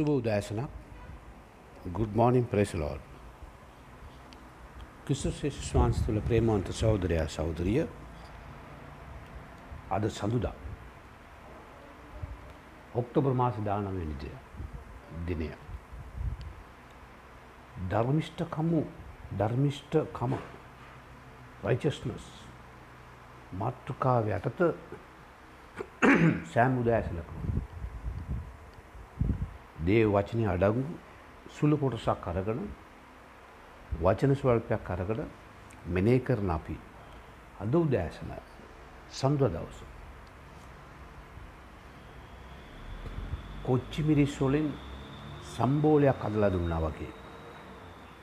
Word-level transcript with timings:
සුබ 0.00 0.08
උදෑසනක්. 0.10 0.70
ගුඩ් 1.92 2.12
මෝනිින් 2.14 2.46
ප්‍රේසලෝල් 2.46 3.00
කිස්තුස් 5.04 5.72
වාන්ස් 5.74 5.98
තුළ 6.06 6.20
ප්‍රේමවන්ත 6.20 6.68
සෞදරයා 6.72 7.26
සෞදරිය 7.28 7.82
අද 9.90 10.04
සඳුදා. 10.10 10.54
ඔක්තොබර් 12.94 13.32
මාස 13.32 13.56
දානවනිදය 13.64 14.32
දිනය. 15.26 15.50
ධර්මිෂ්ඨකමු 17.90 18.82
ධර්මිෂ්ඨකම 19.38 20.32
රයිචස්නස් 21.64 22.26
මාතෘකාව 23.54 24.24
යටත 24.30 24.60
සෑම් 26.52 26.78
උදෑසලකම 26.78 27.39
දේ 29.90 30.04
වචනය 30.06 30.44
අඩංගු 30.54 30.82
සුළු 31.56 31.76
කොටසක් 31.82 32.26
අරගෙන 32.30 32.60
වචන 33.98 34.32
ස්වල්පයක් 34.40 34.90
අරගෙන 34.94 35.20
මෙනේ 35.86 36.20
කරන 36.20 36.50
අපි 36.50 36.76
අද 37.62 37.74
උදෑසන 37.74 38.30
සඳුව 39.10 39.50
දවස. 39.54 39.78
කොච්චි 43.66 44.00
මිරිස් 44.02 44.34
වලින් 44.40 44.68
සම්බෝලයක් 45.54 46.24
අදලා 46.26 46.50
දුන්නා 46.50 46.80
වගේ. 46.80 47.12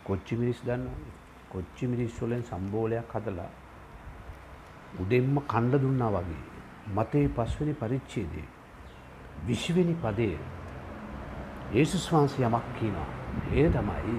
කොච්චි 0.04 0.36
මිරිස් 0.36 0.60
දන්න 0.66 0.84
කොච්චි 1.52 1.88
මිරිස් 1.88 2.16
වලින් 2.22 2.44
සම්බෝලයක් 2.44 3.12
හදලා 3.14 3.50
උදෙන්ම 5.02 5.36
කණ්ඩ 5.52 5.82
දුන්නා 5.84 6.12
වගේ. 6.12 6.44
මතේ 6.96 7.28
පස්වනි 7.30 7.74
පරිච්චේදේ. 7.74 8.48
විශ්වනි 9.48 9.96
පදේ 10.04 10.38
ඒසුස් 11.74 12.12
වහන්සේ 12.12 12.46
යමක් 12.46 12.66
කියනවා. 12.80 13.08
ඒ 13.54 13.70
තමයි 13.70 14.16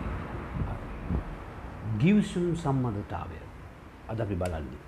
ගිවිසුම් 1.99 2.57
සම්බන්ධතාවය. 2.57 3.41
අද 4.09 4.21
අපි 4.21 4.35
බලන්නේ. 4.35 4.85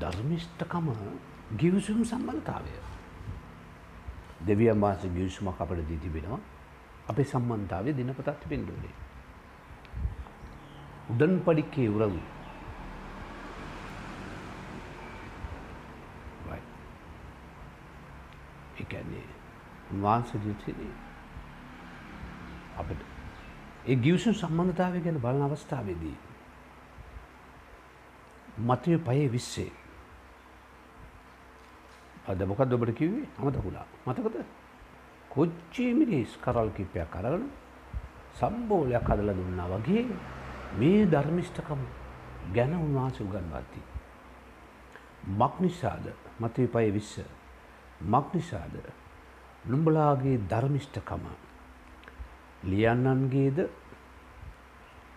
ධර්මිෂ්ඨකම 0.00 0.88
ගිවිසුම් 1.56 2.04
සම්බන්ධතාවය. 2.04 2.72
දෙවියන් 4.46 4.80
වහන්සේ 4.80 5.10
ගිවිසුමක් 5.10 5.60
අපට 5.60 5.88
දී 5.88 5.98
තිබෙනවා. 5.98 6.40
අපේ 7.08 7.24
සම්බන්ධතාවය 7.24 7.92
දිනපතක් 7.92 8.40
තිබෙන්න 8.40 8.64
ඕනේ. 8.66 8.94
උඩන් 11.10 11.40
පඩික්කේ 11.40 11.88
උරවි 11.88 12.22
උන්වහන්සේ 19.92 20.40
ජීවිතේ 20.40 20.92
අපිට. 22.76 23.00
ඒ 23.86 23.96
ගිවිසුම් 23.96 24.34
සම්බන්ධතාවය 24.34 25.00
ගැන 25.00 25.18
බලන 25.20 25.42
අවස්ථාවේදී 25.42 26.16
මතය 28.58 28.98
පයේ 28.98 29.28
විස්සේ 29.28 29.72
අද 32.26 32.40
මොකක්ද 32.42 32.72
ඔබට 32.72 32.94
කිව්වේ? 32.94 33.28
අමතකුණා. 33.38 33.86
මතකද? 34.06 34.36
කොච්චි 35.28 35.84
මිනිස් 35.92 36.30
කරල් 36.38 36.70
කිපයක් 36.70 37.16
අරගෙන 37.16 37.44
සම්බෝලයක් 38.34 39.04
හදලා 39.04 39.34
දුන්නා 39.34 39.68
වගේ 39.72 40.04
මේ 40.78 41.06
ධර්මිෂ්ඨකම 41.06 41.80
ගැන 42.54 42.72
උන්වහන්සේ 42.76 43.26
උගන්වද්දී 43.26 43.84
මක් 45.30 45.54
නිසාද? 45.60 46.06
මතය 46.40 46.66
පයේ 46.66 46.92
විස්ස 46.92 47.20
මක් 48.02 48.26
නිසාද? 48.34 48.74
නුඹලාගේ 49.64 50.38
ධර්මිෂ්ඨකම 50.50 51.24
ලියන්නන්ගේද 52.64 53.58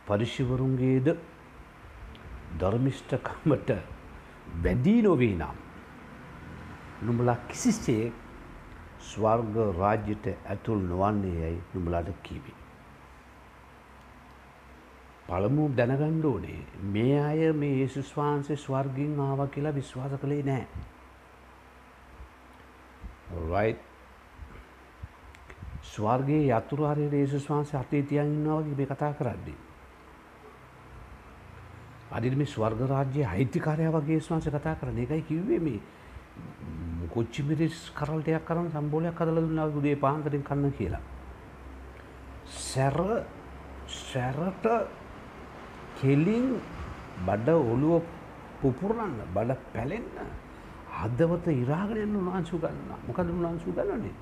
පරිශිවරුන්ගේද 0.08 1.08
ධර්මිෂ්ඨකමට 2.60 3.72
වැඩී 4.64 5.02
නොවේ 5.02 5.34
නම් 5.36 5.58
නුඹලා 7.02 7.38
කිසිසේ 7.50 8.06
ස්වර්ග 9.02 9.58
රාජ්‍යයට 9.80 10.30
ඇතුල් 10.30 10.80
නොවන්නේ 10.84 11.36
යැයි 11.36 11.60
නුඹලාට 11.74 12.14
කීවේ. 12.24 12.56
පළමු 15.28 15.66
දැනගණ්ඩ 15.78 16.26
ඕනේ 16.26 16.62
මේ 16.94 17.20
අය 17.22 17.52
මේ 17.56 17.74
ඒසුස් 17.82 18.14
වහන්සේ 18.18 18.58
ස්වර්ගින් 18.58 19.20
ආව 19.22 19.44
කියලා 19.50 19.76
විශ්වාස 19.76 20.16
කළේ 20.22 20.44
නෑ. 20.44 20.66
right 23.48 23.87
ස්වර්ගයේ 25.88 26.52
යතුරුහරයට 26.52 27.14
ඒසුස් 27.14 27.50
වහන්සේ 27.50 27.80
අතේ 27.80 28.04
තියන් 28.04 28.28
ඉන්නවා 28.28 28.62
වගේ 28.62 28.78
මේ 28.78 28.88
කතා 28.88 29.14
කරන්නේ. 29.14 29.58
අදිට 32.12 32.38
මේ 32.38 32.46
ස්වර්ග 32.48 32.82
රාජ්‍යයේ 32.88 33.28
අයිතිකාරයා 33.28 33.94
වගේ 33.94 34.16
ඒසුස් 34.16 34.32
වහන්සේ 34.32 34.52
කතා 34.52 34.76
කරන 34.76 34.98
එකයි 34.98 35.22
කිව්වේ 35.24 35.60
මේ 35.60 35.80
කොච්චි 37.14 37.44
මිරිස් 37.44 37.78
කරල්ටයක් 37.92 38.46
කරන 38.46 38.70
සම්බෝලයක් 38.72 39.18
හදලා 39.18 39.44
දුන්නා 39.44 39.68
උදේ 39.74 39.96
පාන්දරින් 39.98 40.44
කන්න 40.44 40.72
කියලා. 40.78 41.04
සැර 42.46 42.98
සැරට 43.90 44.66
කෙලින් 46.00 46.48
බඩ 47.26 47.50
ඔළුව 47.66 48.04
පුපුරන්න 48.62 49.18
බඩ 49.34 49.60
පැලෙන්න 49.74 50.08
හදවත 50.98 51.48
ඉරාගෙන 51.64 52.04
යන්න 52.06 52.16
උන්වහන්සේ 52.16 52.60
ගන්න. 52.60 52.90
මොකද 53.08 53.30
උන්වහන්සේ 53.30 53.74
ගන්නනේ? 53.74 54.16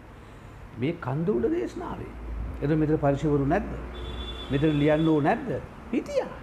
මේ 0.78 0.96
කන්ද 1.02 1.30
උඩ 1.30 1.52
දේශනාවේ. 1.52 2.12
එද 2.62 2.76
මෙතන 2.76 2.98
පරිශවරු 2.98 3.46
නැද්ද? 3.46 3.70
මෙතන 4.52 4.80
ලියන්න 4.80 5.08
ඕ 5.08 5.22
නැද්ද? 5.22 5.50
හිටියා. 5.92 6.34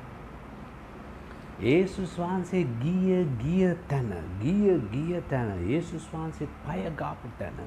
ඒසුස් 1.63 2.17
වහන්සේ 2.19 2.65
ගිය 2.81 3.25
ගිය 3.39 3.71
තැන 3.89 4.11
ගිය 4.41 4.79
ගිය 4.93 5.23
තැන 5.29 5.51
ඒසුස් 5.69 6.09
වහන්සේ 6.13 6.49
පය 6.67 6.81
ගාපු 6.97 7.29
තැන 7.39 7.59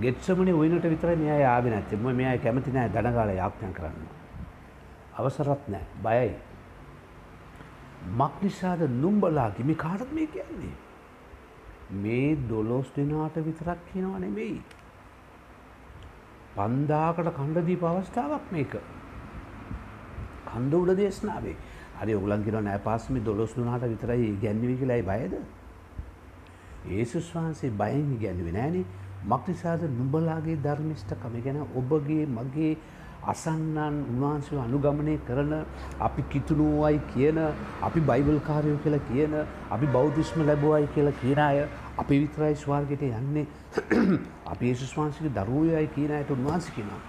ගෙත්සමනේ 0.00 0.54
ඔයිනට 0.54 0.84
විතරයි 0.84 1.16
මෙයා 1.16 1.54
ආවේ 1.54 1.70
නැත්තේ. 1.70 1.98
මොකද 1.98 2.16
මෙයා 2.16 2.38
කැමති 2.38 2.70
නැහැ 2.70 2.90
දඩගාලා 2.90 3.38
යාඥා 3.40 3.72
කරන්න. 3.72 4.02
අවසරත් 5.14 5.68
නැහැ. 5.68 5.86
බයයි. 6.02 6.34
මක් 8.18 8.42
නිසාද 8.42 8.82
නුඹලාගේ 9.02 9.64
මේ 9.64 9.74
කාටද 9.76 10.10
මේ 10.12 10.26
කියන්නේ? 10.26 10.74
මේ 12.02 12.36
12 12.48 12.96
දිනාට 12.96 13.36
විතරක් 13.46 13.78
කියනව 13.92 14.18
නෙමෙයි. 14.18 14.60
පන්දාකට 16.56 17.32
කණ්ඩදී 17.38 17.76
පවස්ථාවක් 17.76 18.52
මේක. 18.52 18.76
කන්ද 20.46 20.72
උඩ 20.74 20.96
දේශනාවේ. 20.96 21.56
හරි 22.00 22.14
ඔයගලන් 22.14 22.44
කියනවා 22.44 22.62
නෑ 22.62 22.80
පාස්මි 22.80 23.20
12 23.22 23.56
දුනාට 23.56 23.84
විතරයි 23.84 24.28
ඉගැන්වුවේ 24.28 24.76
කියලායි 24.76 25.04
බයද? 25.04 25.34
යේසුස් 26.86 27.28
වහන්සේ 27.34 27.70
බයෙන් 27.72 28.14
ඉගැන්වුවේ 28.16 28.52
නෑනේ. 28.52 28.84
මක්නිසාද 29.24 29.82
නුඹලාගේ 29.90 30.56
ධර්මිෂ්ඨකම 30.58 31.34
ගැන 31.44 31.60
ඔබගේ 31.74 32.26
මගේ 32.28 32.72
අසන්නන් 33.24 33.96
උන්වහන්සේ 34.04 34.58
අනුගමනය 34.58 35.18
කරන 35.26 35.52
අපි 36.00 36.22
කිතුනුවයි 36.30 37.00
කියන 37.14 37.38
අපි 37.82 38.00
බයිබල් 38.02 38.38
කාරයෝ 38.40 38.78
කියලා 38.78 39.08
කියන 39.08 39.34
අපි 39.70 39.86
බෞද්ධිස්ම 39.88 40.46
ලැබුවයි 40.46 40.88
කියලා 40.94 41.18
කියන 41.20 41.38
අය 41.40 41.58
අපි 41.96 42.20
විතරයි 42.20 42.54
ස්වාර්ගයට 42.56 43.02
යන්නේ. 43.02 43.46
අපි 44.46 44.64
ඒසුස් 44.66 44.92
වහන්සේගේ 44.92 45.34
දරුවෝයයි 45.34 45.88
කියන 45.88 46.12
අයට 46.12 46.30
උන්වහන්සේ 46.30 46.74
කියනවා. 46.74 47.00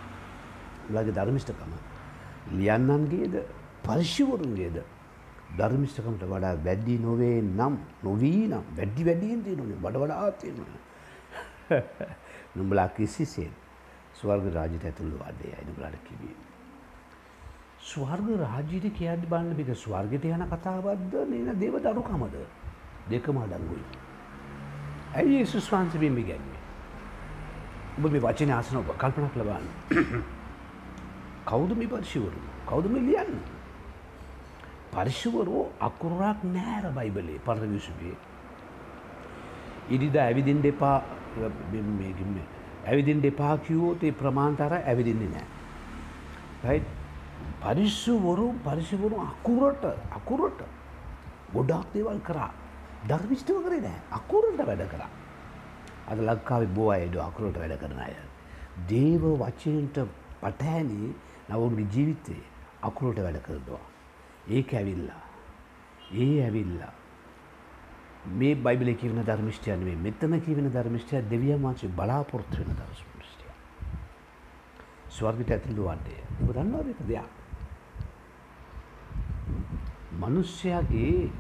උලගේ 0.90 1.14
ධර්මිෂ්ඨකම. 1.14 1.72
ලියන්නන්ගේද? 2.54 3.36
පරිශිවරුන්ගේද? 3.84 4.82
ධර්මිෂ්ඨකමට 5.56 6.24
වඩා 6.26 6.56
වැඩි 6.64 6.98
නොවේ 7.00 7.42
නම් 7.42 7.78
නොවී 8.04 8.48
නම් 8.48 8.66
වැඩි 8.76 9.06
වැඩියෙන් 9.06 9.44
තියෙනුනේ 9.44 9.78
බඩ 9.78 9.98
වඩා 9.98 10.32
තියෙනවා. 10.34 10.82
නුඹලා 12.56 12.90
කිසිසේත් 12.90 13.67
ස්වර්ග 14.18 14.46
රාජ්‍යයට 14.54 14.86
ඇතුළු 14.86 15.18
වන්නේ 15.18 15.54
අය 15.54 15.66
නුඹලාට 15.66 15.98
කිව්වේ. 16.04 16.36
ස්වර්ග 17.82 18.30
රාජ්‍යයට 18.40 18.88
කියද්දි 18.92 19.28
බලන්න 19.28 19.56
මේක 19.56 19.74
ස්වර්ගයට 19.76 20.26
යන 20.28 20.46
කතාවක්ද 20.48 21.18
නේද 21.28 21.60
දේව 21.60 21.76
දරුකමද 21.80 22.38
දෙකම 23.10 23.38
අඩංගුයි. 23.38 23.84
ඇයි 25.14 25.36
යේසුස් 25.36 25.70
වහන්සේ 25.72 26.02
මේ 26.02 26.24
ඉගැන්වුවේ? 26.24 26.64
ඔබ 27.98 28.12
මේ 28.12 28.22
වචනේ 28.22 28.56
අසන 28.56 28.78
ඔබ 28.78 28.90
කල්පනා 28.96 29.30
කරලා 29.30 29.46
බලන්න. 29.50 30.26
කවුද 31.50 31.72
මේ 31.74 31.88
පරිශුවරු? 31.88 32.42
කවුද 32.66 32.86
මේ 32.88 33.02
ලියන්නේ? 33.02 33.46
පරිශුවරු 34.94 35.68
අකුරක් 35.82 36.44
නෑර 36.50 36.86
බයිබලේ 36.92 37.40
පරණ 37.46 37.74
විසුවේ. 37.74 38.18
ඉරිදා 39.90 40.26
ඇවිදින්න 40.26 40.66
එපා 40.66 40.98
මේ 41.72 42.14
ඇවිදින් 42.88 43.22
දෙපා 43.22 43.58
කිව්වෝත් 43.58 44.04
ඒ 44.04 44.12
ප්‍රමාණතර 44.12 44.74
ඇවිදින්නේ 44.74 45.30
නෑ. 45.34 45.48
රයිට් 46.64 46.88
පරිස්සුවරු 47.62 48.48
පරිසිවරු 48.66 49.18
අකුරට 49.22 49.84
අකුරට 50.12 50.60
ගොඩාක් 51.54 51.88
දේවල් 51.94 52.20
කරා 52.20 52.52
ධර්මිෂ්ඨව 53.10 53.60
කරේ 53.66 53.82
නෑ 53.82 54.00
අකුරට 54.12 54.60
වැඩ 54.70 54.84
කරා. 54.94 55.12
අද 56.10 56.20
ලංකාවේ 56.20 56.74
බොව 56.78 56.90
අයඩ 56.90 57.18
අකුරට 57.30 57.58
වැඩ 57.62 57.78
කරන 57.82 58.00
අය. 58.00 58.16
දේව 58.90 59.24
වචනයට 59.42 59.98
පටහැනි 60.42 61.14
නවුන්ගේ 61.50 61.90
ජීවිතේ 61.94 62.44
අකුරට 62.82 63.20
වැඩ 63.20 63.42
කරනවා. 63.42 63.86
ඒක 64.50 64.74
ඇවිල්ලා. 64.74 65.24
ඒ 66.16 66.36
ඇවිල්ලා. 66.44 66.97
මේ 68.30 68.56
බයිබලේ 68.58 68.96
කියවන 68.96 69.24
ධර්මිෂ්ටයන් 69.26 69.80
මේ 69.80 69.96
මෙතන 69.98 70.40
කියවෙන 70.40 70.72
ධර්මිෂ්ටය 70.74 71.24
දෙවියන් 71.32 71.62
වහන්සේ 71.64 71.90
බලාපොරොත්තු 71.90 72.58
වෙන 72.58 72.76
ධර්මිෂ්ටය. 72.76 73.46
ස්වර්ගයට 75.10 75.52
ඇතුළු 75.52 75.84
වන්නේ. 75.86 76.22
ඔබ 76.42 76.54
දන්නවද 76.54 76.88
ඒක 76.88 77.02
දෙයක්? 77.08 77.30
මිනිස්යාගේ 80.20 81.32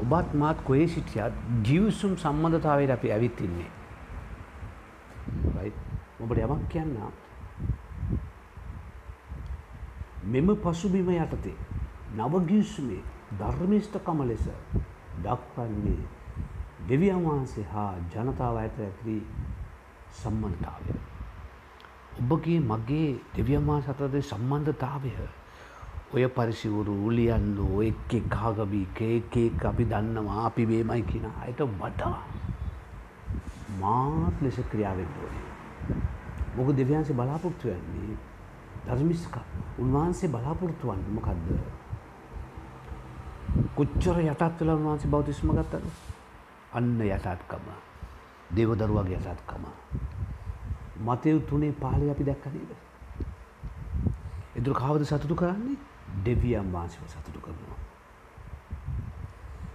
ඔබත් 0.00 0.34
මාත් 0.34 0.58
කොහේ 0.64 0.88
සිටියත් 0.88 1.34
ජීවිසුම් 1.64 2.16
සම්බන්ධතාවයට 2.16 2.90
අපි 2.90 3.12
ඇවිත් 3.12 3.40
ඉන්නේ. 3.40 3.70
right? 5.54 5.76
ඔබට 6.20 6.38
යමක් 6.38 6.68
කියන්න 6.68 6.96
මෙම 10.24 10.56
පසුබිම 10.56 11.08
යටතේ 11.10 11.56
නවගිවිසුමේ 12.16 13.02
ධර්මිෂ්ඨකම 13.38 14.22
ලෙස 14.22 14.46
දක්වන්නේ 15.24 16.02
දෙවියන් 16.88 17.24
වහන්සේ 17.24 17.66
හා 17.72 17.92
ජනතාව 18.12 18.56
ඇත 18.56 18.78
ඇති 18.80 19.16
සම්බන්ධතාවය. 20.12 20.94
ඔබගේ 22.20 22.60
මගේ 22.62 23.10
දෙවියන් 23.36 23.66
වහන්සේ 23.66 23.92
අතරේ 23.92 24.22
සම්බන්ධතාවය 24.22 25.12
ඔය 26.10 26.24
පරිසිවරු 26.28 26.94
උලියන්න 27.06 27.58
ඔය 27.68 27.88
එක් 27.88 28.14
එක් 28.14 28.28
කාගබී 28.28 28.86
කේකේක් 28.94 29.64
අපි 29.64 29.84
දන්නවා 29.84 30.46
අපි 30.46 30.66
මේමයි 30.66 31.02
කියන 31.02 31.26
අයට 31.42 31.60
වඩා 31.74 32.18
මාත් 33.80 34.34
ලෙස 34.42 34.58
ක්‍රියාවෙන් 34.70 35.10
ඕනේ. 35.18 35.46
මොක 36.56 36.68
දෙවියන්සේ 36.76 37.16
බලාපොරොත්තු 37.16 37.68
වෙන්නේ 37.68 38.16
ධර්මිස්ක 38.86 39.36
උන්වහන්සේ 39.78 40.28
බලාපොරොත්තු 40.28 40.88
වන්නේ 40.88 41.14
මොකද්ද? 41.14 41.77
කොච්චර 43.74 44.20
යටත් 44.20 44.60
වෙලා 44.60 44.76
උන්වහන්සේ 44.76 45.10
බෞතිස්ම 45.10 45.52
ගත්තද? 45.52 45.84
අන්න 46.72 47.00
යටත්කම. 47.00 47.66
දේවදරුවගේ 48.56 49.18
යටත්කම. 49.18 49.64
මතෙව් 51.00 51.40
තුනේ 51.48 51.72
පාළේ 51.74 52.10
අපි 52.10 52.24
දැක්ක 52.24 52.46
නේද? 52.46 52.70
එදුර 54.56 54.74
කවද 54.74 55.04
සතුටු 55.04 55.34
කරන්නේ? 55.34 55.78
දෙවියන් 56.24 56.72
වහන්සේව 56.72 57.08
සතුටු 57.08 57.40
කරනවා. 57.40 57.78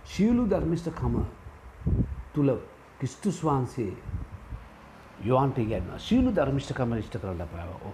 ශීලු 0.06 0.50
ධර්මිෂ්ඨකම 0.50 1.16
තුල 2.34 2.58
ක්‍රිස්තුස් 3.00 3.44
වහන්සේ 3.44 3.94
යෝහන්ට 5.22 5.58
ඉගැන්වනවා. 5.58 6.00
ශීලු 6.00 6.36
ධර්මිෂ්ඨකම 6.36 6.94
ඉෂ්ට 6.94 7.18
කරන්න 7.18 7.48
බෑ. 7.48 7.94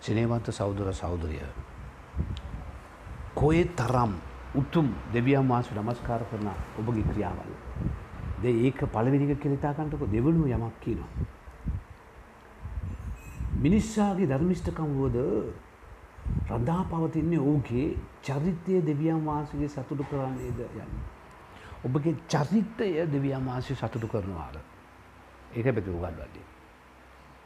සිනේවන්ත 0.00 0.52
සහෝදර 0.52 0.94
සහෝදරිය. 0.94 1.46
කොයි 3.34 3.64
තරම් 3.76 4.14
උතුම් 4.54 4.94
දෙවියන් 5.12 5.48
වහන්සේ 5.48 5.74
නමස්කාර 5.76 6.22
කරන 6.30 6.48
ඔබගේ 6.78 7.04
ක්‍රියාවල්. 7.04 7.52
දේ 8.42 8.54
ඒක 8.66 8.80
පළවෙනි 8.86 9.30
එක 9.30 9.40
කියලා 9.40 9.56
හිතා 9.56 9.74
ගන්නකො 9.74 10.06
දෙවනුව 10.06 10.46
යමක් 10.48 10.76
කියනවා. 10.80 11.10
මිනිස්සාගේ 13.60 14.26
ධර්මිෂ්ඨකම් 14.26 14.90
වුවද 14.96 15.18
රඳා 16.48 16.82
පවතින්නේ 16.84 17.38
ඔහුගේ 17.40 17.96
චරිතය 18.22 18.82
දෙවියන් 18.82 19.20
වහන්සේගේ 19.26 19.68
සතුටු 19.68 20.04
කරන්නේද 20.04 20.60
යන්න. 20.74 20.92
ඔබගේ 21.84 22.14
චරිතය 22.26 22.88
දෙවියන් 23.06 23.44
වහන්සේ 23.46 23.76
සතුටු 23.76 24.08
කරනවාද. 24.08 24.56
ඒක 25.52 25.64
පැති 25.66 25.90
උගන්වන්නේ. 25.90 26.44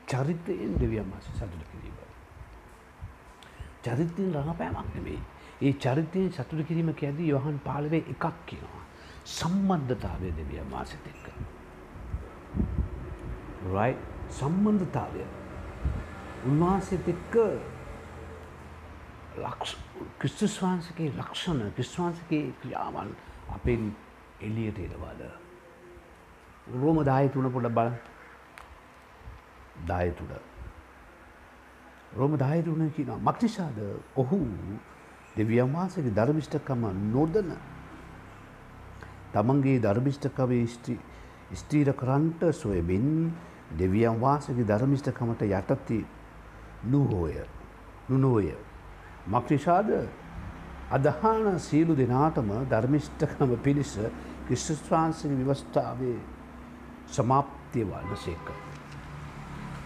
චරිතයෙන් 0.07 0.73
දෙවියන් 0.81 1.07
වහන්සේ 1.07 1.35
සතුටු 1.35 1.65
කිරීම. 1.71 1.97
චරිතයෙන් 3.83 4.35
රඟපෑමක් 4.35 4.95
නෙමෙයි. 4.95 5.21
ඒ 5.65 5.73
චරිතයෙන් 5.75 6.33
සතුටු 6.33 6.65
කිරීම 6.65 6.91
කියද්දී 6.95 7.29
යොහන් 7.29 7.59
පාළවේ 7.61 8.03
එකක් 8.07 8.25
කියනවා. 8.47 8.83
සම්බන්ධතාවය 9.27 10.33
දෙවියන් 10.39 10.67
වහන්සේත් 10.71 11.07
එක්ක. 11.07 11.27
right 13.69 14.01
සම්බන්ධතාවය 14.31 15.25
උන්වහන්සේත් 16.47 17.09
එක්ක 17.09 17.35
ක්‍රිස්තුස් 20.19 20.57
වහන්සගේ 20.63 21.13
ලක්ෂණ 21.13 21.61
ක්‍රිස්වාන්සගේ 21.73 22.45
ක්‍රියාවන් 22.61 23.11
අපෙන් 23.51 23.83
එලියට 24.41 24.79
එනවාද. 24.81 25.23
රෝම 26.75 27.05
දාය 27.05 27.29
තුන 27.29 27.51
පොඩ 27.53 27.69
බල 27.71 27.91
දාය 29.87 30.11
තුඩ. 30.13 30.35
රෝම 32.15 32.37
දායතුන 32.39 32.91
කියන 32.91 33.11
මක්නිසාද 33.21 33.79
ඔහු 34.17 34.39
දෙවියන්වාසගේ 35.37 36.11
ධර්මිෂ්ඨකම 36.11 36.83
නොදන 37.11 37.51
තමන්ගේ 39.33 39.81
ධර්මිෂ්ඨකවේ 39.81 40.67
ස්ත්‍රීර 41.55 41.93
කරන්ට 41.95 42.43
සොයබින් 42.55 43.33
දෙවියන් 43.73 44.21
වාසගේ 44.21 44.65
ධර්මිෂ්ඨකමට 44.65 45.43
යටති 45.43 45.99
නුහෝය 46.85 47.35
නුනෝය 48.09 48.53
මක්නිසාද 49.29 49.91
අදහාන 50.91 51.59
සීලු 51.61 51.97
දෙනාටම 51.97 52.51
ධර්මිෂ්ඨකම 52.71 53.57
පිණිස 53.59 53.99
ක්‍රිස්තුස්වාන්සගේ 54.47 55.39
විවස්ථාවේ 55.39 56.19
සමාප්තිය 57.09 57.85
වන්න 57.85 58.17
සේක. 58.17 58.47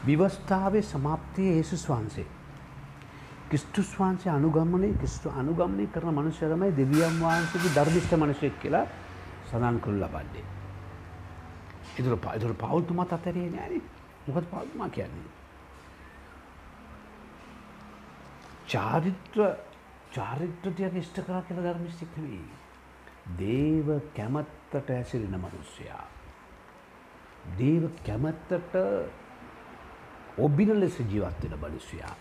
විවස්ථාවේ 0.07 0.83
සමාප්තිය 0.85 1.49
ඒසුස් 1.53 1.89
වහන්සේ. 1.89 2.27
කිස්තුස් 3.51 3.91
වහන්සේ 3.99 4.31
අනුගමනය 4.31 4.91
කිස්තු 4.95 5.31
අනුගමනය 5.33 5.87
කරන 5.87 6.15
මනුෂ්‍යරමයි 6.15 6.77
දෙවියන් 6.77 7.15
වහන්සේගේ 7.19 7.75
ධර්මිෂ්ඨ 7.75 8.17
මනසෙක් 8.17 8.61
කියලා 8.63 8.87
සඳන් 9.49 9.79
කළු 9.81 10.01
ලබන්නේ. 10.03 10.45
ඉතුර 11.99 12.17
පයිතුර 12.19 12.53
පවුල්තුමත් 12.55 13.13
අතරේ 13.13 13.49
නෑන 13.51 13.83
මොකද 14.27 14.45
පවත්මා 14.45 14.89
කියන්නේ. 14.91 15.33
චාරිත්‍ර 18.67 19.41
චාරිත්‍රතියක් 20.13 20.95
ඉෂ්ට 20.97 21.25
කරා 21.25 21.43
කියලා 21.43 21.67
ධර්මිෂ්ඨික් 21.67 22.13
නෙවෙයි. 22.17 22.45
දේව 23.39 23.89
කැමැත්තට 24.15 24.91
ඇසිරෙන 24.91 25.41
මිනිසයා. 25.41 26.05
දේව 27.59 27.91
කැමැත්තට 28.07 28.75
ඔබින 30.39 30.81
ලෙස 30.81 30.97
ජීවත් 31.01 31.45
වෙන 31.45 31.61
මිනිසයා. 31.61 32.17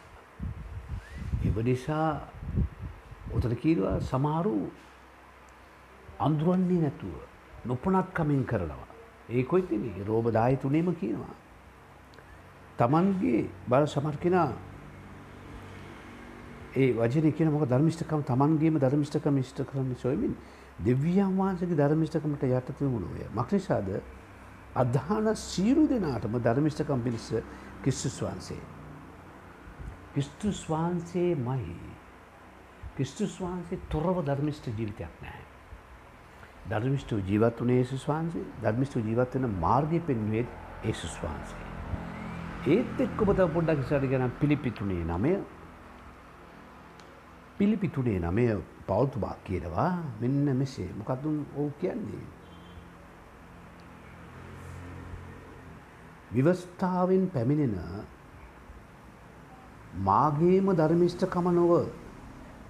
ඒ 1.58 1.64
නිසා 1.64 2.10
උතන 3.34 3.56
කියනවා 3.56 3.96
සමහරු 4.02 4.56
අඳුරන්නේ 6.20 6.82
නැතුව 6.82 7.16
නොපනත් 7.66 8.14
කමින් 8.14 8.46
කරනවා. 8.46 8.88
ඒකොයි 9.30 9.64
තිනේ 9.64 10.06
රෝබ 10.06 10.32
දාය 10.32 10.58
තුනේම 10.58 10.96
කියනවා. 10.96 11.36
තමන්ගේ 12.78 13.50
බල 13.68 13.86
සමහර 13.88 14.18
කෙනා 14.18 14.52
ඒ 16.76 16.94
වචනේ 16.94 17.32
කියන 17.32 17.52
මොකද 17.52 17.70
ධර්මිෂ්ඨකම 17.70 18.22
Tamanගේම 18.24 18.78
ධර්මිෂ්ඨකම 18.78 19.38
ඉෂ්ට 19.38 19.62
කරන්න 19.64 19.96
සොයමින් 19.96 20.34
දෙවියන් 20.80 21.34
වහන්සේගේ 21.34 21.78
ධර්මිෂ්ඨකමට 21.78 22.44
යටත් 22.46 22.82
වුණෝය. 22.84 23.26
මක්නිසාද 23.34 23.90
අධහාන 24.76 25.36
සීරු 25.36 25.88
දෙනාටම 25.90 26.38
ධර්මිෂ්ඨකම් 26.40 27.00
පිණිස 27.02 27.28
ක්‍රිස්තුස් 27.82 28.22
වහන්සේ. 28.22 28.77
ක්‍රිස්තුස් 30.18 30.60
වහන්සේමයි. 30.66 31.76
ක්‍රිස්තුස් 32.96 33.34
වහන්සේ 33.40 33.78
තොරව 33.88 34.24
ධර්මිෂ්ඨ 34.26 34.70
ජීවිතයක් 34.70 35.20
නැහැ. 35.22 35.44
ධර්මිෂ්ඨ 36.70 37.14
ජීවත් 37.28 37.60
වුණේ 37.60 37.76
යේසුස් 37.76 38.06
වහන්සේ. 38.10 38.46
ධර්මිෂ්ඨ 38.64 38.98
ජීවත් 39.00 39.36
වෙන 39.36 39.46
මාර්ගය 39.60 40.00
පෙන්වුවේ 40.00 40.48
යේසුස් 40.84 41.20
වහන්සේ. 41.22 41.62
ඒත් 42.68 43.06
එක්ක 43.06 43.22
ඔබ 43.22 43.30
තව 43.32 43.48
පොඩ්ඩක් 43.54 43.86
ඉස්සරහට 43.86 44.10
ගියා 44.10 44.24
නම් 44.24 44.34
පිලිපි 44.42 44.74
3 44.74 45.06
9 45.06 45.38
පිළිපිතුනේ 47.58 48.18
නමය 48.20 48.50
පෞතුබා 48.88 49.38
කියනවා 49.44 49.92
මෙන්න 50.20 50.58
මෙසේ 50.58 50.90
මොකක්දුන් 50.98 51.40
ඕ 51.56 51.70
කියන්නේ. 51.80 52.26
විවස්ථාවෙන් 56.34 57.30
පැමිණෙන 57.30 57.80
මාගේම 60.00 60.68
ධර්මිෂ්ඨකම 60.74 61.48
නොව 61.52 61.72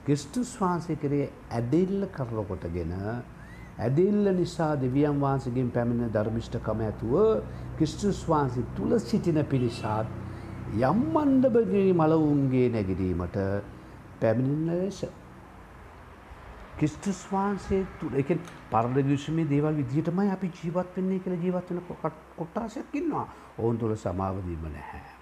ක්‍රිස්තුස් 0.05 0.51
වහන්සේ 0.55 0.96
කරේ 0.96 1.25
ඇඩෙල්ල 1.51 2.07
කරලකොටගෙන 2.10 2.93
ඇදෙල්ල 3.77 4.31
නිසා 4.34 4.75
දෙවියන් 4.75 5.19
වහන්සේගෙන් 5.19 5.72
පැමිණ 5.72 6.10
ධර්මිෂ්ඨකම 6.10 6.79
ඇතුව 6.81 7.15
ක්‍රිස්තුස් 7.77 8.24
වහන්සේ 8.25 8.69
තුල 8.75 9.00
සිටින 9.00 9.39
පිරිසාත් 9.46 10.07
යම් 10.81 11.00
මණ්ඩපගේ 11.10 11.93
මලවුන්ගේ 11.93 12.69
නැගිරීමට 12.69 13.38
පැමිණෙන 14.19 14.79
ලෙස. 14.79 15.05
ක්‍රිස්තුස් 16.77 17.22
වහන්සේ 17.27 17.86
තුළ 18.00 18.15
එක 18.15 18.34
පරණ 18.72 19.07
විශ්මේ 19.07 19.46
දේවල් 19.46 19.75
විදිහටමයි 19.75 20.31
අපි 20.31 20.51
ජීවත් 20.53 20.96
වෙන්නේ 20.96 21.19
කියලා 21.19 21.43
ජීවත් 21.43 21.69
වෙන 21.69 22.12
කොටාසයක් 22.36 22.93
ඉන්නවා. 22.93 23.27
ඔවුන් 23.57 23.77
තුළ 23.77 23.96
සමාවදීම 23.98 24.67
නැහැ. 24.69 25.16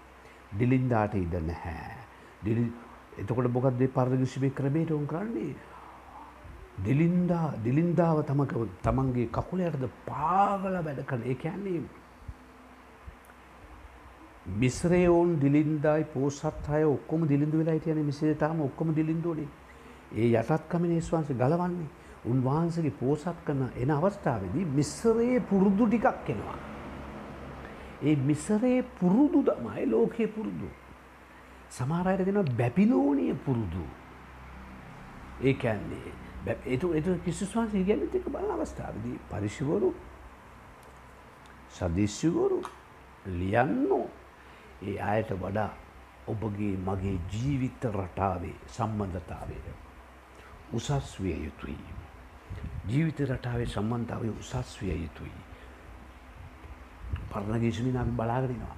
ඩිලින්දාට 0.56 1.16
ඉඩ 1.16 1.36
නැහැ. 1.44 2.58
එතකොට 3.18 3.48
බොකක්ද 3.50 3.82
පරගිසිමි 3.92 4.52
ක්‍රමයට 4.52 4.92
උන් 4.92 5.08
කරන්නේ. 5.08 5.56
ඩිලින්දා 6.78 7.54
ඩිලින්දාව 7.58 8.18
තමක 8.24 8.66
තමන්ගේ 8.82 9.30
කකුලයටද 9.30 9.86
පාගල 10.06 10.74
වැඩ 10.78 11.06
කළ 11.06 11.22
ඒ 11.26 11.38
ඇන්නේ 11.44 11.84
මිස්රේ 14.56 15.08
ඔවුන් 15.10 15.40
දිලින්දායි 15.40 16.04
පෝසත් 16.08 16.70
අය 16.70 16.84
ඔක්කොම 16.86 17.22
දිලිඳු 17.26 17.58
වෙලා 17.58 17.74
හිටියන 17.74 18.02
මිසේතාම 18.04 18.62
ඔක්කොම 18.62 18.94
දිලින්දුවනේ 18.94 19.48
ඒ 20.14 20.28
යටත්කම 20.34 20.84
නිස්වන්ස 20.86 21.32
ගලවන්නේ 21.34 21.88
උන්වහන්සගේ 22.26 22.94
පෝසත් 22.94 23.40
කරන 23.46 23.64
එන 23.76 23.92
අවස්ථාවදී 23.92 24.66
මිස්සරයේ 24.72 25.40
පුරුදු 25.42 25.88
ටිකක් 25.88 26.30
එනවා. 26.30 26.58
ඒ 28.06 28.16
මිසරයේ 28.16 28.82
පුරුදු 29.00 29.40
දමයි 29.44 29.86
ලෝකයේ 29.86 30.28
පුරුදු. 30.28 30.70
සමාරයට 31.70 32.26
දෙන 32.26 32.58
බැපිලෝනය 32.58 33.34
පුරුදු. 33.36 33.86
ඒ 35.42 35.56
ඇන්නේ 35.64 36.14
එතු 36.68 36.94
එතු 36.94 37.18
කිසිස්වාන්සේ 37.26 37.84
ගැන 37.84 38.04
එක 38.04 38.28
බල 38.28 38.52
අවස්ථාවදී 38.52 39.18
පරිශිවරු 39.30 39.90
සදිශ්‍යවරු 41.70 42.60
ලියන්නෝ 43.30 44.06
ඒ 44.82 44.98
අයට 45.04 45.32
වඩා 45.36 45.72
ඔබගේ 46.28 46.76
මගේ 46.80 47.18
ජීවිත 47.32 47.82
රටාවේ 47.88 48.56
සම්බන්ධතාවය 48.68 49.58
උසස් 50.74 51.20
විය 51.20 51.38
යුතුයි. 51.46 51.78
ජීවිත 52.88 53.20
රටාවේ 53.22 53.68
සම්බන්ධාවය 53.68 54.30
උසස් 54.32 54.82
විය 54.82 54.96
යුතුයි. 54.98 55.45
පරණගේශමින් 57.32 57.98
අපි 57.98 58.12
බලාගෙනවා. 58.12 58.76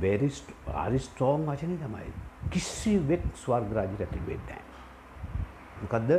බෙරිස්ට 0.00 0.48
අරිස්ටෝන් 0.84 1.46
වචනය 1.46 1.76
තමයි 1.76 2.12
කිසි 2.50 2.98
වෙක් 3.08 3.24
ස්වර්ගරාජි 3.36 4.00
රැති 4.00 4.20
වෙන්නෑ. 4.28 4.62
මොකදද 5.82 6.10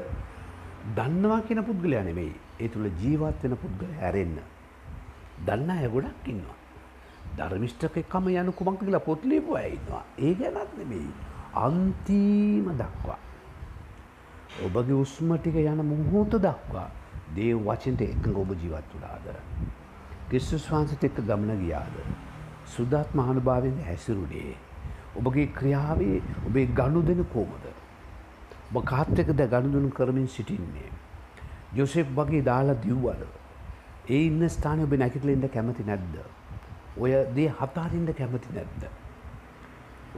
දන්නවා 0.95 1.41
කියන 1.41 1.63
පුද්ගලයා 1.63 2.03
නෙමෙයි 2.03 2.33
ඒ 2.59 2.69
තුළ 2.69 2.87
ජීවත් 3.01 3.43
වෙන 3.43 3.57
පුද්ගල 3.57 3.91
ඇරෙන්න. 4.01 4.37
දන්න 5.45 5.69
ඇ 5.69 5.89
ගොඩක් 5.89 6.27
ඉන්නවා. 6.27 6.57
ධර්මිෂ්ඨකෙක්කම 7.37 8.29
යනු 8.33 8.51
කුමක්ද 8.51 8.83
කියලා 8.83 9.05
පොත් 9.09 9.25
ලියපු 9.25 9.55
අය 9.55 9.71
ඉන්නවා. 9.73 10.03
ඒ 10.19 10.33
ගැනත් 10.33 10.77
නෙමෙයි. 10.79 11.09
අන්තිම 11.55 12.69
දක්වා. 12.73 13.19
ඔබගේ 14.65 15.01
උස්ම 15.03 15.35
ටික 15.35 15.59
යන 15.63 15.83
මොහොත 15.85 16.39
දක්වා 16.39 16.87
දේව 17.35 17.59
වචනට 17.67 18.01
එකඟ 18.03 18.37
ඔබ 18.37 18.51
ජීවත් 18.55 18.93
වුණාද. 18.93 19.27
ක්‍රිස්තුස් 20.29 20.63
වහන්සේට 20.71 21.03
එක්ක 21.03 21.19
ගමන 21.27 21.59
ගියාද. 21.59 21.93
සුදාත් 22.67 23.13
මහානුභාවයෙන් 23.15 23.77
හැසිරුණේ. 23.85 24.55
ඔබගේ 25.15 25.47
ක්‍රියාවේ 25.57 26.21
ඔබේ 26.47 26.65
ගනුදෙනු 26.79 27.25
කොහොමද? 27.33 27.65
ඔබ 28.69 28.85
කාත් 28.85 29.19
එක්කද 29.19 29.43
ගනුදෙනු 29.53 29.91
කරමින් 29.91 30.27
සිටින්නේ. 30.27 30.91
යොසෙෆ් 31.75 32.11
වගේ 32.15 32.41
දාලා 32.41 32.77
දිව්වද? 32.85 33.23
ඒ 34.09 34.21
ඉන්න 34.25 34.49
ස්ථානයේ 34.49 34.83
ඔබ 34.83 34.97
නැගිටලා 35.03 35.37
ඉන්න 35.37 35.49
කැමති 35.49 35.87
නැද්ද? 35.91 36.17
ඔය 36.97 37.11
දේ 37.35 37.49
හතාරින්න 37.59 38.13
කැමති 38.19 38.57
නැද්ද. 38.57 38.83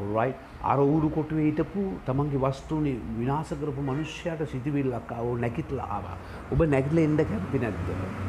රයි 0.07 0.33
අර 0.63 0.79
ඌරු 0.79 1.09
කොටුවේ 1.09 1.45
හිටපු 1.49 1.85
තමන්ගේ 2.05 2.43
වස්තුනි 2.45 2.95
විනාස 3.19 3.53
කරපු 3.61 3.85
මනුෂ්‍යයට 3.91 4.43
සිතිවිල්ලක් 4.47 5.15
ආව 5.19 5.31
නැගිටලා 5.45 5.87
ආවා. 5.97 6.17
ඔබ 6.51 6.67
නැගිටලා 6.73 7.07
එන්න 7.09 7.25
කැමති 7.25 7.65
නැද්ද? 7.65 8.28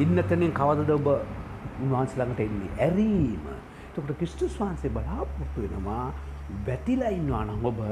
ඉන්න 0.00 0.22
තැනින් 0.28 0.52
කවදද 0.52 0.90
ඔබ 0.96 1.08
උන්වහන්සේ 1.84 2.18
ළඟට 2.20 2.40
එන්නේ? 2.46 2.70
ඇරීම. 2.78 3.46
එතකොට 3.88 4.12
ක්‍රිස්තුස් 4.18 4.54
වහන්සේ 4.60 4.90
බලාපොරොත්තු 4.90 5.64
වෙනවා 5.64 6.06
වැටිලා 6.66 7.10
ඉන්නවා 7.18 7.44
නම් 7.44 7.64
ඔබ 7.64 7.82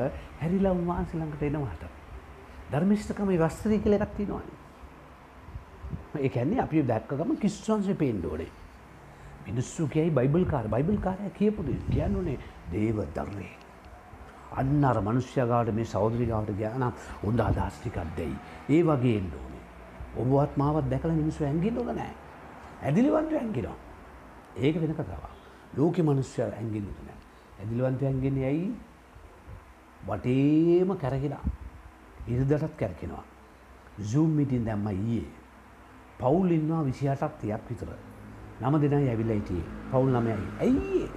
හැරිලා 0.40 0.72
උන්වහන්සේ 0.72 1.20
ළඟට 1.20 1.42
එනවාට. 1.42 1.82
ධර්මිෂ්ඨකමේ 2.72 3.42
වස්ත්‍රය 3.42 3.78
කියලා 3.84 4.00
එකක් 4.02 4.16
තියෙනවානේ. 4.16 4.56
ඒ 6.22 6.28
කියන්නේ 6.28 6.64
අපි 6.64 6.82
දැක්ක 6.92 7.12
ගමන් 7.12 7.36
ක්‍රිස්තුස් 7.36 7.68
වහන්සේ 7.68 8.00
පේන්න 8.02 8.24
ඕනේ. 8.24 8.50
මිනිස්සු 9.46 9.88
කියයි 9.88 10.10
බයිබල් 10.10 10.44
කාර 10.44 10.66
බයිබල් 10.68 10.98
කාරය 10.98 11.30
කියපුද 11.38 11.68
කියන්නුනේ 11.90 12.38
දේව 12.72 12.98
දර්රේ. 13.16 13.52
අන්න 14.56 14.84
අර 14.84 14.98
මනුෂ්‍යගාට 15.00 15.74
මේ 15.74 15.84
සෞදරිකාවට 15.86 16.56
ගානම් 16.60 16.92
උන්ද 17.22 17.40
අදස්ටිකක් 17.40 17.98
දෙයි. 18.16 18.34
ඒ 18.68 18.82
වගේ 18.82 19.16
එන්න 19.20 19.30
ඕනේ. 19.34 19.57
ඔබවත් 20.18 20.56
මාවත් 20.56 20.90
දැකල 20.90 21.12
මිනිස්සු 21.12 21.44
ඇඟින්න 21.44 21.78
ඕන 21.78 21.94
නෑ. 21.96 22.12
ඇදිලිවන්ත 22.82 23.32
ඇංගිනවා. 23.32 23.76
ඒක 24.56 24.76
වෙන 24.80 24.94
කතාවක්. 24.94 25.24
ලෝකෙ 25.76 26.02
මනුෂ්‍ය 26.02 26.42
ඇඟින්න 26.42 26.88
නෑ. 27.06 27.18
ඇදිලිවන්ත 27.60 28.02
ඇඟෙන්නේ 28.02 28.46
ඇයි 28.46 28.68
වටේම 30.06 30.96
කැරකිලා 30.96 31.44
ඉරිදටත් 32.26 32.76
කැරකෙනවා. 32.76 33.24
සූම් 34.02 34.30
මිටින් 34.30 34.64
දැම්ම 34.64 34.88
ඊයේ. 34.88 35.26
පවුල් 36.18 36.50
ඉන්නවා 36.50 36.84
විසිහටක් 36.84 37.40
තියක් 37.40 37.70
විතර. 37.70 37.90
නම 38.60 38.80
දෙනයි 38.82 39.08
ඇවිල්ලා 39.08 39.38
හිටියේ. 39.40 39.66
පවුල් 39.90 40.10
නමයයි. 40.10 40.48
ඇයි 40.60 41.10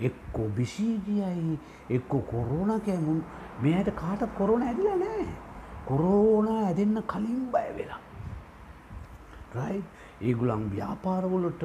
එක්කෝ 0.00 0.48
බිසීගියයි 0.48 1.58
එක්කෝ 1.90 2.20
කොරෝනා 2.22 2.78
කෑමුන් 2.80 3.24
මෙයට 3.62 3.90
කාට 3.94 4.22
කොරෝනා 4.38 4.68
ඇදිලා 4.68 4.96
නෑ. 4.96 5.26
කොරෝනා 5.86 6.60
ඇදෙන්න 6.66 7.02
කලින් 7.12 7.42
බය 7.52 7.68
වෙලා. 7.78 8.00
රයි 9.56 9.82
ඒගුලන් 10.22 10.64
ව්‍යාපාරවලට 10.72 11.62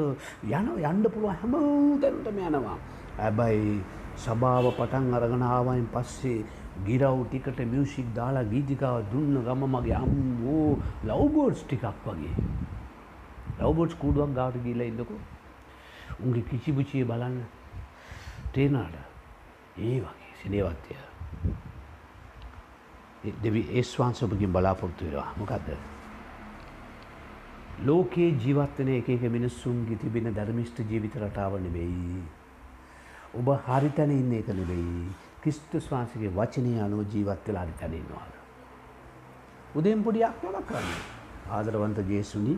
යන 0.52 0.70
යන්න 0.84 1.04
පුළුව 1.14 1.36
හැම 1.42 1.54
තැනටම 2.02 2.40
යනවා. 2.48 2.78
ඇබැයි 3.20 3.76
සභාව 4.18 4.72
පටන් 4.78 5.14
අරගනාවයින් 5.14 5.88
පස්සේ 5.94 6.40
ගිරව් 6.88 7.22
ටිකට 7.26 7.60
මියසික් 7.74 8.08
දාලා 8.16 8.50
ගීතිකාව 8.54 8.98
දුන්න 9.12 9.44
ගම 9.48 9.64
මගේ 9.76 9.98
අම්මෝ 10.02 10.68
ලව්බෝඩ්ස් 11.06 11.64
ටිකක් 11.64 11.86
වගේ. 12.06 12.36
ලවබොට්ස් 13.60 13.96
කූඩුවක් 14.02 14.36
ගාට 14.36 14.56
ගිල 14.64 14.82
ඉන්නකු 14.82 15.16
උන්ගේ 16.24 16.48
කිසිපුචිය 16.50 17.04
බලන්න 17.06 17.40
තේනාට 18.54 18.96
ඒ 19.78 19.98
වගේ 20.04 20.34
සිනේවත්ය 20.42 20.96
දෙවි 23.24 23.62
ඒස්වාන්සපකින් 23.72 24.52
බලාපොරත්තු 24.52 25.06
වෙනවා. 25.06 25.34
මොකක්ද 25.38 25.70
ලෝකයේ 27.82 28.32
ජීවත්වන 28.38 28.90
එක 28.90 29.10
එක 29.10 29.24
මිනිස්සුන්ගේ 29.30 29.98
තිබෙන 29.98 30.34
ධර්මිෂ්ට 30.34 30.80
ජීවිත 30.82 31.16
රටාව 31.18 31.54
නෙවෙයි 31.60 32.24
ඔබ 33.34 33.48
හරිතැන 33.68 34.12
ඉන්න 34.12 34.34
එක 34.34 34.50
නෙවෙයි 34.54 35.06
ක්‍රිස්තුස් 35.42 35.88
වහන්සගේ 35.88 36.32
වචනය 36.32 36.76
අනුව 36.80 37.06
ජීවත් 37.08 37.48
වෙලා 37.48 37.66
හරිතැන 37.66 37.94
ඉන්නවාද 37.94 38.34
උදෙන් 39.76 40.04
පොඩියක් 40.04 40.44
නොලක් 40.44 40.66
කරන්න. 40.66 41.00
ආදරවන්ත 41.50 42.00
ජේසුනි 42.08 42.58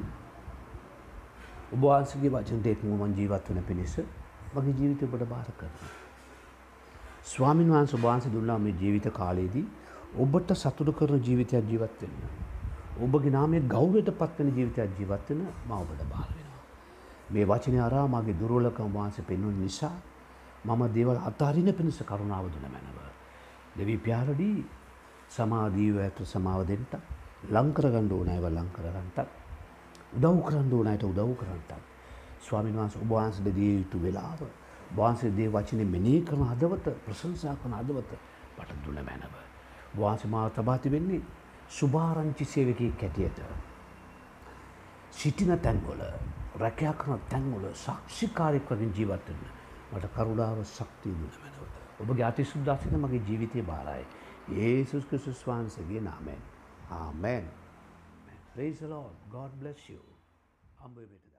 ඔබවාන්සගේ 1.71 2.29
වචනට 2.29 2.67
එක්මුවන් 2.67 3.13
ජීවත් 3.17 3.49
වන 3.49 3.63
පිණිස 3.63 3.97
මගේ 4.53 4.73
ජීවිතය 4.73 5.05
ඔබට 5.05 5.27
භාර 5.27 5.51
කරන. 5.57 5.75
ස්වාමින් 7.25 7.69
වහන්ස 7.69 7.93
ඔබාන්ස 7.93 8.25
දුන්නා 8.29 8.57
මේ 8.59 8.75
ජීවිත 8.75 9.07
කාලයේදී 9.13 9.65
ඔබට 10.13 10.51
සතුරු 10.53 10.91
කරන 10.91 11.19
ජීවිතයක් 11.19 11.63
ජීවත්වෙන්න. 11.65 12.15
ඔබගේ 12.99 13.31
නාමේ 13.31 13.61
ගෞරයට 13.65 14.11
පත්වන 14.11 14.49
ජීවිතයක් 14.49 14.99
ජීවත්වෙන 14.99 15.47
ම 15.67 15.71
ඔබට 15.71 16.03
බාර 16.05 16.27
වෙනවා. 16.27 16.63
මේ 17.29 17.45
වචනය 17.45 17.79
අරා 17.79 18.07
මගේ 18.07 18.35
දුරුවලකම් 18.35 18.91
වහන්ස 18.91 19.21
පෙන්වුන් 19.21 19.55
නිසා 19.57 19.95
මම 20.65 20.81
දේවල් 20.89 21.17
අතාරින 21.19 21.73
පිණිස 21.73 21.99
කරුණාව 22.01 22.45
දුන 22.45 22.65
මැනව. 22.65 22.97
දෙවී 23.77 23.97
ප්‍යාරඩී 23.97 24.65
සමාදීව 25.29 25.97
ඇත 25.97 26.17
සමාව 26.23 26.67
දෙන්ට 26.67 26.93
ලංකර 27.49 27.85
ගණ්ඩ 27.85 28.11
ඕනෑව 28.11 28.45
ලංකරගන්ටත් 28.49 29.29
උදව් 30.13 30.41
කරන්න 30.43 30.73
ඕනයට 30.73 31.03
උදව් 31.03 31.31
කරන්නටත්. 31.37 31.71
ස්වාමින් 32.41 32.75
වහන්ස 32.75 32.95
ඔබවහන්සට 32.97 33.47
දිය 33.55 33.77
යුතු 33.77 33.97
වෙලාව. 33.97 34.43
වහන්සේ 34.91 35.31
දේ 35.31 35.47
වචනය 35.47 35.85
මෙනේ 35.85 36.19
කරන 36.21 36.43
හදවත 36.43 36.85
ප්‍රසංසා 37.05 37.55
කන 37.55 37.73
අදවත 37.73 38.11
පට 38.57 38.83
දුන 38.85 38.99
මැනව. 39.01 39.50
වහන්ස 39.97 40.25
මාව 40.25 40.51
තබාති 40.51 40.91
වෙන්නේ 40.91 41.21
සුභාරංචි 41.69 42.45
සේවකී 42.45 42.91
කැටියට. 42.91 43.39
සිටින 45.11 45.59
තැන්ගොල 45.59 46.03
රැකයා 46.55 46.93
කරන 46.93 47.21
තැන්ගොල 47.29 47.65
සක්ෂිකාරයක් 47.75 48.69
වලින් 48.71 48.93
ජීවත්වන්න 48.97 49.45
මට 49.93 50.11
කරුණාව 50.15 50.63
ශක්තිය 50.65 51.13
දුන 51.13 51.33
මැනව. 51.41 51.63
ඔබගේ 52.01 52.25
අති 52.25 52.45
සුද්දාසින 52.45 52.99
මගේ 52.99 53.23
ජීවිතය 53.27 53.63
බාරයි. 53.63 54.05
ඒසුස් 54.59 55.05
ක්‍රිස්තුස් 55.05 55.47
වහන්සගේ 55.47 56.01
නාමෙන්. 56.01 56.41
ආමෙන්. 56.89 57.51
Praise 58.53 58.79
the 58.79 58.87
Lord. 58.87 59.15
God 59.29 59.51
bless 59.59 59.89
you. 59.89 60.01
අම්බ 60.79 60.97
වෙට. 60.97 61.30